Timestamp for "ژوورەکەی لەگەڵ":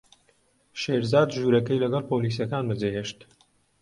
1.37-2.03